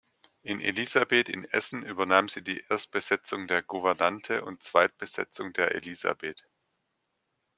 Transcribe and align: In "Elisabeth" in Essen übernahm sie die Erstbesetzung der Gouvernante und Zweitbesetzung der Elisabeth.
In 0.45 0.61
"Elisabeth" 0.61 1.29
in 1.29 1.45
Essen 1.51 1.85
übernahm 1.85 2.27
sie 2.27 2.43
die 2.43 2.65
Erstbesetzung 2.69 3.45
der 3.45 3.61
Gouvernante 3.61 4.43
und 4.43 4.63
Zweitbesetzung 4.63 5.53
der 5.53 5.75
Elisabeth. 5.75 6.43